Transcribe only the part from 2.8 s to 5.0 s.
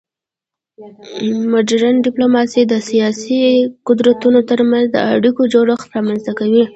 سیاسي قدرتونو ترمنځ د